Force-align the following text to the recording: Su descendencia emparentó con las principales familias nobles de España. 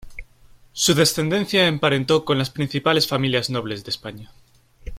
Su 0.73 0.95
descendencia 0.95 1.67
emparentó 1.67 2.25
con 2.25 2.39
las 2.39 2.49
principales 2.49 3.07
familias 3.07 3.51
nobles 3.51 3.83
de 3.83 3.91
España. 3.91 4.31